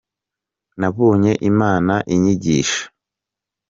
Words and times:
Nabonye 0.79 1.31
Imana 1.49 1.93
inyigisha. 2.15 2.81